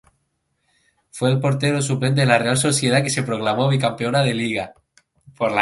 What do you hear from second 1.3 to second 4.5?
el portero suplente de la Real Sociedad que se proclamó bicampeona de